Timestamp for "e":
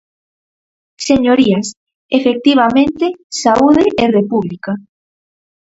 4.03-4.05